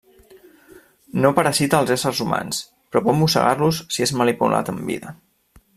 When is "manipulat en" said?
4.23-4.81